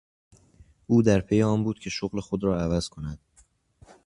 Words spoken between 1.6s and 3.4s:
بود که شغل خود را عوض کند.